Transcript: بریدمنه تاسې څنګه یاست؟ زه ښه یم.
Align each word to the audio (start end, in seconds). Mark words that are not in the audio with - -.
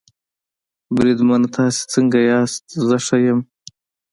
بریدمنه 0.95 1.47
تاسې 1.55 1.81
څنګه 1.93 2.19
یاست؟ 2.29 2.61
زه 2.87 2.97
ښه 3.05 3.17
یم. 3.25 3.39